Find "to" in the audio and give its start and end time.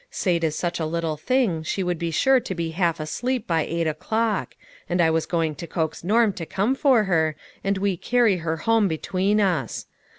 2.39-2.55, 5.53-5.67, 6.33-6.45